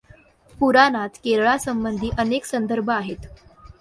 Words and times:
पुराणात 0.59 1.17
केरळासबंधी 1.23 2.09
अनेक 2.17 2.45
संदर्भ 2.45 2.89
आहेत. 2.91 3.27